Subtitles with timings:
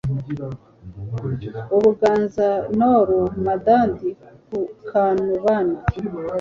[1.75, 3.09] UbuganzaNord
[3.45, 4.09] Medardi
[4.89, 5.77] Kanubana